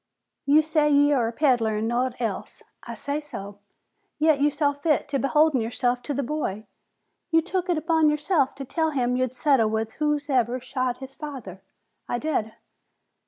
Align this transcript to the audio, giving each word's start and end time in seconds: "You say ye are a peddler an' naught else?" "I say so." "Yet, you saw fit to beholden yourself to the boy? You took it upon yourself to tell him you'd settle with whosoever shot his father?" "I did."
"You 0.47 0.63
say 0.63 0.89
ye 0.89 1.11
are 1.13 1.27
a 1.27 1.31
peddler 1.31 1.77
an' 1.77 1.87
naught 1.87 2.19
else?" 2.19 2.63
"I 2.81 2.95
say 2.95 3.21
so." 3.21 3.59
"Yet, 4.17 4.41
you 4.41 4.49
saw 4.49 4.73
fit 4.73 5.07
to 5.09 5.19
beholden 5.19 5.61
yourself 5.61 6.01
to 6.01 6.13
the 6.15 6.23
boy? 6.23 6.65
You 7.29 7.41
took 7.41 7.69
it 7.69 7.77
upon 7.77 8.09
yourself 8.09 8.55
to 8.55 8.65
tell 8.65 8.89
him 8.89 9.15
you'd 9.15 9.35
settle 9.35 9.69
with 9.69 9.91
whosoever 9.99 10.59
shot 10.59 10.97
his 10.97 11.13
father?" 11.13 11.61
"I 12.09 12.17
did." 12.17 12.53